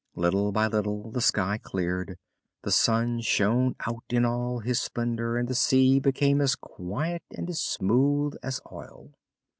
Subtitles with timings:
[0.15, 2.17] Little by little the sky cleared,
[2.63, 7.47] the sun shone out in all his splendor, and the sea became as quiet and
[7.51, 9.11] as smooth as oil.